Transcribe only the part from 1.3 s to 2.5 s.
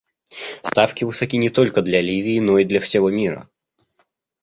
не только для Ливии,